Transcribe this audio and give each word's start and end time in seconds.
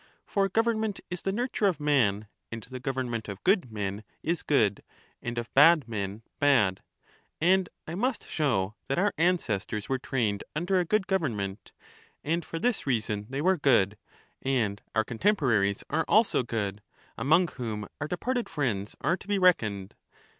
For 0.25 0.49
government 0.49 0.99
is 1.11 1.21
the 1.21 1.31
nurture 1.31 1.67
of 1.67 1.79
man, 1.79 2.27
and 2.51 2.63
the 2.63 2.79
government 2.79 3.29
of 3.29 3.43
good 3.43 3.71
men 3.71 4.03
is 4.23 4.41
good, 4.41 4.81
and 5.21 5.37
of 5.37 5.53
bad 5.53 5.87
men 5.87 6.23
bad. 6.39 6.81
And 7.39 7.69
I 7.85 7.93
must 7.93 8.27
show 8.27 8.73
that 8.87 8.97
our 8.97 9.13
ancestors 9.19 9.89
We 9.89 9.91
have 9.91 9.91
a 9.91 9.93
were 9.93 9.99
trained 9.99 10.43
under 10.55 10.79
a 10.79 10.85
good 10.85 11.05
government, 11.05 11.71
and 12.23 12.43
for 12.43 12.57
this 12.57 12.87
reason 12.87 13.25
good 13.25 13.27
goyeru" 13.27 13.29
0 13.29 13.29
° 13.29 13.29
ment, 13.29 13.29
which 13.29 13.31
they 13.31 13.41
were 13.43 13.57
good, 13.57 13.97
and 14.41 14.81
our 14.95 15.03
contemporaries 15.03 15.83
are 15.91 16.05
also 16.07 16.41
good, 16.41 16.81
among 17.15 17.43
is 17.43 17.49
sometimes 17.51 17.57
whom 17.69 17.87
our 18.01 18.07
departed 18.07 18.49
friends 18.49 18.95
are 19.01 19.17
to 19.17 19.27
be 19.27 19.37
reckoned. 19.37 19.93